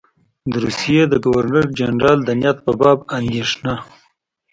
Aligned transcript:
د 0.51 0.53
روسیې 0.65 1.01
د 1.09 1.13
ګورنر 1.25 1.65
جنرال 1.79 2.19
د 2.25 2.29
نیت 2.41 2.57
په 2.65 2.71
باب 2.79 2.99
اندېښنه. 3.17 3.73